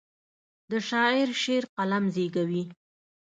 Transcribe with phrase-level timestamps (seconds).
[0.69, 2.63] د شاعر شعر قلم زیږوي.